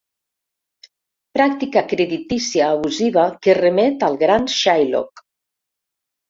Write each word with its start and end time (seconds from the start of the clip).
Pràctica 1.37 1.83
creditícia 1.91 2.69
abusiva 2.77 3.27
que 3.45 3.55
remet 3.59 4.07
al 4.09 4.19
gran 4.25 4.49
Shylock. 4.55 5.25